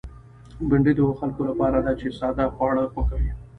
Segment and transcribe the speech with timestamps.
[0.69, 3.31] بېنډۍ د هغو خلکو لپاره ده چې ساده خواړه خوښوي